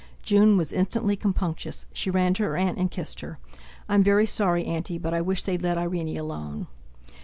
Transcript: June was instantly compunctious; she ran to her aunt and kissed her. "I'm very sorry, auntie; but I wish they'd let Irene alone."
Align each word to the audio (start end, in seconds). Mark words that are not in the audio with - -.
June 0.23 0.57
was 0.57 0.73
instantly 0.73 1.15
compunctious; 1.15 1.85
she 1.93 2.09
ran 2.09 2.33
to 2.33 2.41
her 2.41 2.57
aunt 2.57 2.79
and 2.79 2.89
kissed 2.89 3.19
her. 3.21 3.37
"I'm 3.87 4.01
very 4.01 4.25
sorry, 4.25 4.65
auntie; 4.65 4.97
but 4.97 5.13
I 5.13 5.21
wish 5.21 5.43
they'd 5.43 5.61
let 5.61 5.77
Irene 5.77 6.17
alone." 6.17 6.65